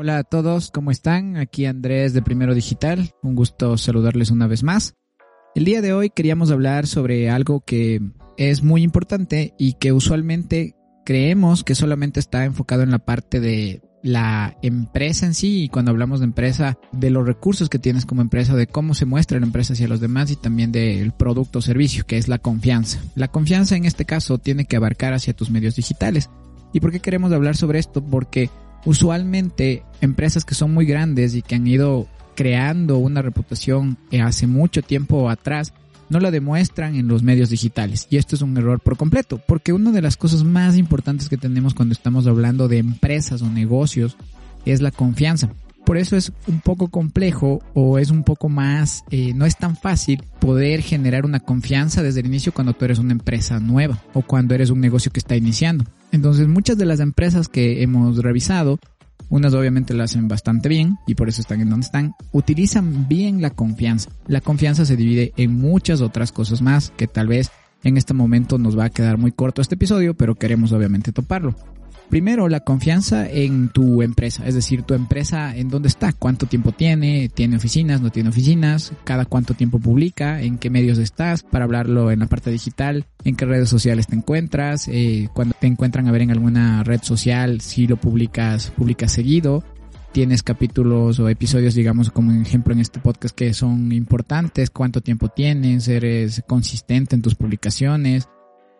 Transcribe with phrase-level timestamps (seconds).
[0.00, 1.36] Hola a todos, ¿cómo están?
[1.36, 4.94] Aquí Andrés de Primero Digital, un gusto saludarles una vez más.
[5.56, 8.00] El día de hoy queríamos hablar sobre algo que
[8.36, 13.82] es muy importante y que usualmente creemos que solamente está enfocado en la parte de
[14.04, 18.22] la empresa en sí y cuando hablamos de empresa, de los recursos que tienes como
[18.22, 21.62] empresa, de cómo se muestra la empresa hacia los demás y también del producto o
[21.62, 23.00] servicio, que es la confianza.
[23.16, 26.30] La confianza en este caso tiene que abarcar hacia tus medios digitales.
[26.72, 28.00] ¿Y por qué queremos hablar sobre esto?
[28.00, 28.48] Porque
[28.84, 34.82] usualmente empresas que son muy grandes y que han ido creando una reputación hace mucho
[34.82, 35.72] tiempo atrás,
[36.08, 38.06] no la demuestran en los medios digitales.
[38.10, 41.36] Y esto es un error por completo, porque una de las cosas más importantes que
[41.36, 44.16] tenemos cuando estamos hablando de empresas o negocios
[44.64, 45.50] es la confianza.
[45.84, 49.74] Por eso es un poco complejo o es un poco más, eh, no es tan
[49.74, 54.22] fácil poder generar una confianza desde el inicio cuando tú eres una empresa nueva o
[54.22, 55.86] cuando eres un negocio que está iniciando.
[56.12, 58.78] Entonces muchas de las empresas que hemos revisado
[59.30, 62.14] unas obviamente lo hacen bastante bien y por eso están en donde están.
[62.32, 64.10] Utilizan bien la confianza.
[64.26, 67.50] La confianza se divide en muchas otras cosas más que tal vez
[67.84, 71.54] en este momento nos va a quedar muy corto este episodio, pero queremos obviamente toparlo.
[72.10, 76.72] Primero, la confianza en tu empresa, es decir, tu empresa en dónde está, cuánto tiempo
[76.72, 81.66] tiene, tiene oficinas, no tiene oficinas, cada cuánto tiempo publica, en qué medios estás, para
[81.66, 86.08] hablarlo en la parte digital, en qué redes sociales te encuentras, eh, cuando te encuentran
[86.08, 89.62] a ver en alguna red social, si lo publicas, publicas seguido,
[90.12, 95.28] tienes capítulos o episodios, digamos, como ejemplo en este podcast que son importantes, cuánto tiempo
[95.28, 98.28] tienes, eres consistente en tus publicaciones,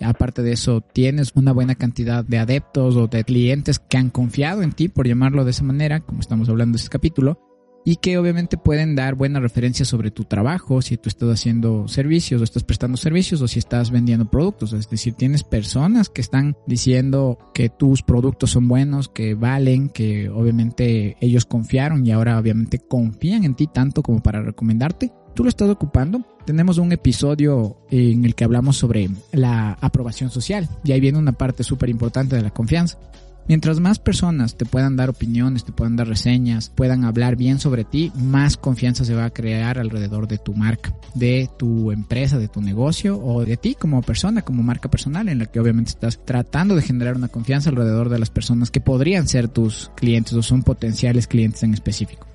[0.00, 4.62] Aparte de eso, tienes una buena cantidad de adeptos o de clientes que han confiado
[4.62, 7.40] en ti, por llamarlo de esa manera, como estamos hablando de este capítulo,
[7.84, 12.40] y que obviamente pueden dar buenas referencias sobre tu trabajo, si tú estás haciendo servicios
[12.40, 14.74] o estás prestando servicios o si estás vendiendo productos.
[14.74, 20.28] Es decir, tienes personas que están diciendo que tus productos son buenos, que valen, que
[20.28, 25.50] obviamente ellos confiaron y ahora obviamente confían en ti tanto como para recomendarte tú lo
[25.50, 30.98] estás ocupando, tenemos un episodio en el que hablamos sobre la aprobación social y ahí
[30.98, 32.98] viene una parte súper importante de la confianza.
[33.46, 37.84] Mientras más personas te puedan dar opiniones, te puedan dar reseñas, puedan hablar bien sobre
[37.84, 42.48] ti, más confianza se va a crear alrededor de tu marca, de tu empresa, de
[42.48, 46.18] tu negocio o de ti como persona, como marca personal, en la que obviamente estás
[46.24, 50.42] tratando de generar una confianza alrededor de las personas que podrían ser tus clientes o
[50.42, 52.26] son potenciales clientes en específico.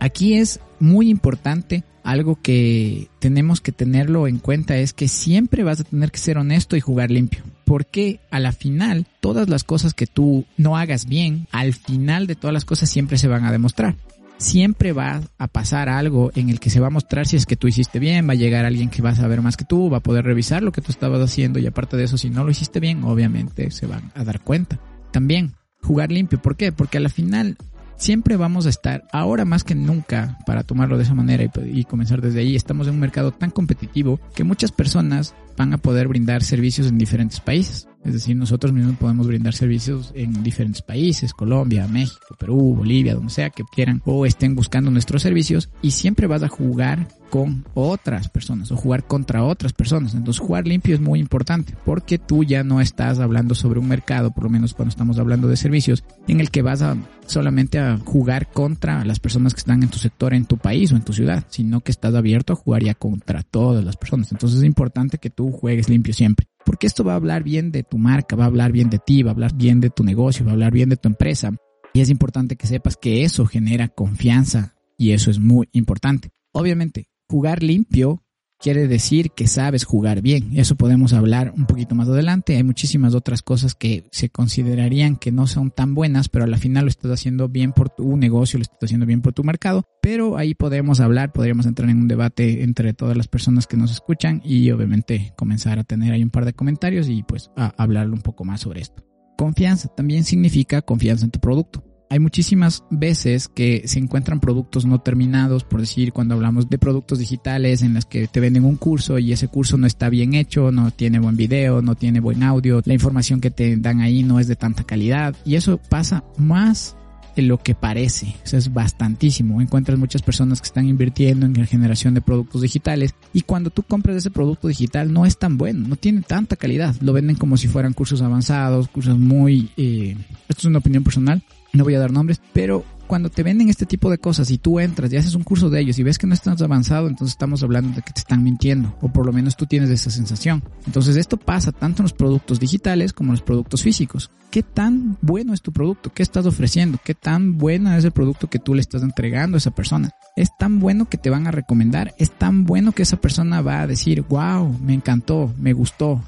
[0.00, 5.80] Aquí es muy importante algo que tenemos que tenerlo en cuenta es que siempre vas
[5.80, 7.42] a tener que ser honesto y jugar limpio.
[7.66, 12.34] Porque a la final, todas las cosas que tú no hagas bien, al final de
[12.34, 13.96] todas las cosas siempre se van a demostrar.
[14.38, 17.56] Siempre va a pasar algo en el que se va a mostrar si es que
[17.56, 19.98] tú hiciste bien, va a llegar alguien que va a saber más que tú, va
[19.98, 22.50] a poder revisar lo que tú estabas haciendo y aparte de eso, si no lo
[22.50, 24.80] hiciste bien, obviamente se van a dar cuenta.
[25.10, 26.40] También, jugar limpio.
[26.40, 26.72] ¿Por qué?
[26.72, 27.58] Porque a la final
[27.98, 32.22] siempre vamos a estar, ahora más que nunca, para tomarlo de esa manera y, comenzar
[32.22, 36.42] desde ahí, estamos en un mercado tan competitivo que muchas personas van a poder brindar
[36.42, 37.88] servicios en diferentes países.
[38.04, 43.30] Es decir, nosotros mismos podemos brindar servicios en diferentes países, Colombia, México, Perú, Bolivia, donde
[43.30, 48.28] sea que quieran o estén buscando nuestros servicios y siempre vas a jugar con otras
[48.28, 50.14] personas o jugar contra otras personas.
[50.14, 54.30] Entonces jugar limpio es muy importante porque tú ya no estás hablando sobre un mercado,
[54.30, 56.96] por lo menos cuando estamos hablando de servicios, en el que vas a
[57.26, 60.96] solamente a jugar contra las personas que están en tu sector, en tu país o
[60.96, 64.32] en tu ciudad, sino que estás abierto a jugar ya contra todas las personas.
[64.32, 66.46] Entonces es importante que tú juegues limpio siempre.
[66.64, 69.22] Porque esto va a hablar bien de tu marca, va a hablar bien de ti,
[69.22, 71.52] va a hablar bien de tu negocio, va a hablar bien de tu empresa.
[71.94, 76.30] Y es importante que sepas que eso genera confianza y eso es muy importante.
[76.52, 78.22] Obviamente, jugar limpio
[78.58, 80.50] quiere decir que sabes jugar bien.
[80.58, 82.56] Eso podemos hablar un poquito más adelante.
[82.56, 86.58] Hay muchísimas otras cosas que se considerarían que no son tan buenas, pero a la
[86.58, 89.84] final lo estás haciendo bien por tu negocio, lo estás haciendo bien por tu mercado.
[90.02, 93.92] Pero ahí podemos hablar, podríamos entrar en un debate entre todas las personas que nos
[93.92, 98.10] escuchan y obviamente comenzar a tener ahí un par de comentarios y pues a hablar
[98.10, 99.04] un poco más sobre esto.
[99.36, 101.84] Confianza también significa confianza en tu producto.
[102.10, 107.18] Hay muchísimas veces que se encuentran productos no terminados, por decir, cuando hablamos de productos
[107.18, 110.72] digitales en las que te venden un curso y ese curso no está bien hecho,
[110.72, 114.40] no tiene buen video, no tiene buen audio, la información que te dan ahí no
[114.40, 116.96] es de tanta calidad y eso pasa más
[117.36, 118.34] de lo que parece.
[118.42, 119.60] Eso es bastantísimo.
[119.60, 123.84] Encuentras muchas personas que están invirtiendo en la generación de productos digitales y cuando tú
[123.84, 126.96] compras ese producto digital no es tan bueno, no tiene tanta calidad.
[127.00, 129.70] Lo venden como si fueran cursos avanzados, cursos muy...
[129.76, 130.16] Eh,
[130.48, 131.42] esto es una opinión personal
[131.72, 134.78] no voy a dar nombres, pero cuando te venden este tipo de cosas y tú
[134.78, 137.62] entras y haces un curso de ellos y ves que no estás avanzado, entonces estamos
[137.62, 140.62] hablando de que te están mintiendo, o por lo menos tú tienes esa sensación.
[140.86, 144.30] Entonces esto pasa tanto en los productos digitales como en los productos físicos.
[144.50, 146.12] ¿Qué tan bueno es tu producto?
[146.12, 146.98] ¿Qué estás ofreciendo?
[147.02, 150.10] ¿Qué tan bueno es el producto que tú le estás entregando a esa persona?
[150.38, 153.80] Es tan bueno que te van a recomendar, es tan bueno que esa persona va
[153.80, 156.22] a decir, wow, me encantó, me gustó,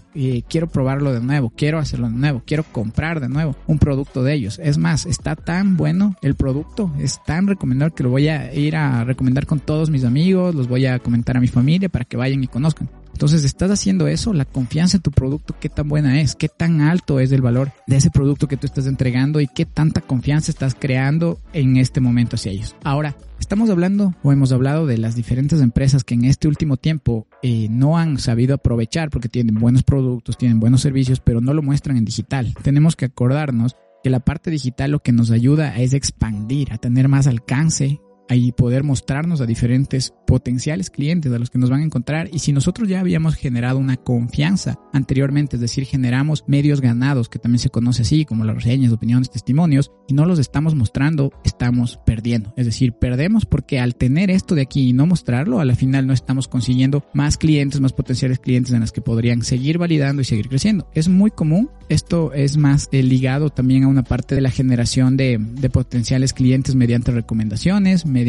[0.48, 4.34] quiero probarlo de nuevo, quiero hacerlo de nuevo, quiero comprar de nuevo un producto de
[4.34, 4.58] ellos.
[4.60, 8.74] Es más, está tan bueno el producto, es tan recomendable que lo voy a ir
[8.74, 12.16] a recomendar con todos mis amigos, los voy a comentar a mi familia para que
[12.16, 12.90] vayan y conozcan.
[13.20, 16.80] Entonces, estás haciendo eso, la confianza en tu producto, qué tan buena es, qué tan
[16.80, 20.50] alto es el valor de ese producto que tú estás entregando y qué tanta confianza
[20.50, 22.74] estás creando en este momento hacia ellos.
[22.82, 27.26] Ahora, estamos hablando o hemos hablado de las diferentes empresas que en este último tiempo
[27.42, 31.60] eh, no han sabido aprovechar porque tienen buenos productos, tienen buenos servicios, pero no lo
[31.60, 32.54] muestran en digital.
[32.62, 37.08] Tenemos que acordarnos que la parte digital lo que nos ayuda es expandir, a tener
[37.08, 38.00] más alcance
[38.36, 42.28] y poder mostrarnos a diferentes potenciales clientes a los que nos van a encontrar.
[42.32, 47.40] Y si nosotros ya habíamos generado una confianza anteriormente, es decir, generamos medios ganados, que
[47.40, 51.98] también se conoce así, como las reseñas, opiniones, testimonios, y no los estamos mostrando, estamos
[52.06, 52.54] perdiendo.
[52.56, 56.06] Es decir, perdemos porque al tener esto de aquí y no mostrarlo, a la final
[56.06, 60.24] no estamos consiguiendo más clientes, más potenciales clientes en las que podrían seguir validando y
[60.24, 60.88] seguir creciendo.
[60.94, 61.70] Es muy común.
[61.88, 66.32] Esto es más eh, ligado también a una parte de la generación de, de potenciales
[66.32, 68.19] clientes mediante recomendaciones, mediante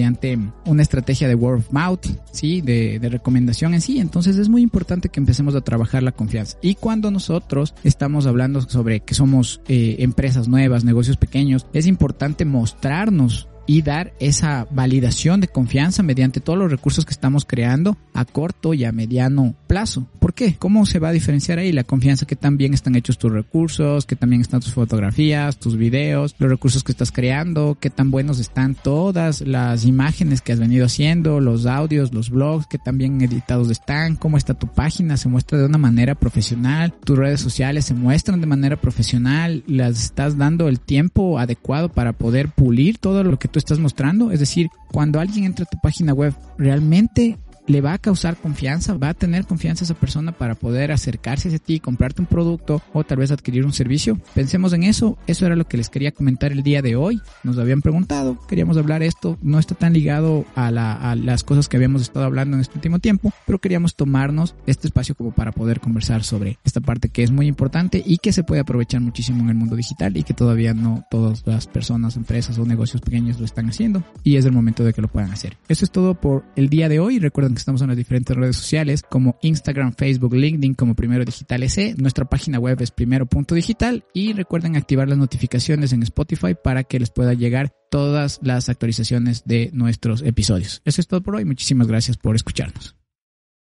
[0.66, 2.62] una estrategia de word of mouth, ¿sí?
[2.62, 4.00] De, de, recomendación en sí.
[4.00, 6.58] Entonces es muy importante que empecemos a trabajar la confianza.
[6.62, 12.46] Y cuando nosotros estamos hablando sobre que somos eh, empresas nuevas, negocios pequeños, es importante
[12.46, 18.26] mostrarnos y dar esa validación de confianza mediante todos los recursos que estamos creando a
[18.26, 20.08] corto y a mediano plazo.
[20.20, 20.56] ¿Por qué?
[20.58, 24.16] ¿Cómo se va a diferenciar ahí la confianza que también están hechos tus recursos, que
[24.16, 28.76] también están tus fotografías, tus videos, los recursos que estás creando, qué tan buenos están
[28.76, 33.70] todas las imágenes que has venido haciendo, los audios, los blogs, que tan bien editados
[33.70, 37.94] están, cómo está tu página, se muestra de una manera profesional, tus redes sociales se
[37.94, 43.38] muestran de manera profesional, las estás dando el tiempo adecuado para poder pulir todo lo
[43.40, 44.32] que tú estás mostrando.
[44.32, 47.38] Es decir, cuando alguien entra a tu página web, realmente
[47.68, 51.60] le va a causar confianza, va a tener confianza esa persona para poder acercarse a
[51.60, 54.20] ti, comprarte un producto o tal vez adquirir un servicio.
[54.34, 57.22] Pensemos en eso, eso era lo que les quería comentar el día de hoy.
[57.44, 62.02] Nos habían preguntado, queríamos hablar esto, no está tan ligado a, las cosas que habíamos
[62.02, 66.24] estado hablando en este último tiempo, pero queríamos tomarnos este espacio como para poder conversar
[66.24, 69.56] sobre esta parte que es muy importante y que se puede aprovechar muchísimo en el
[69.56, 73.70] mundo digital y que todavía no todas las personas, empresas o negocios pequeños lo están
[73.70, 75.58] haciendo y es el momento de que lo puedan hacer.
[75.68, 77.20] Eso es todo por el día de hoy.
[77.20, 81.64] Recuerden que estamos en las diferentes redes sociales como Instagram, Facebook, LinkedIn como Primero Digital
[81.64, 81.96] S.
[81.98, 87.10] Nuestra página web es primero.digital y recuerden activar las notificaciones en Spotify para que les
[87.10, 90.82] pueda llegar todas las actualizaciones de nuestros episodios.
[90.86, 91.46] Eso es todo por hoy.
[91.46, 93.01] Muchísimas gracias por escucharnos.